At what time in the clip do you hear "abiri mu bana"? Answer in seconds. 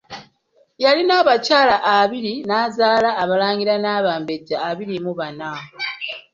4.69-5.51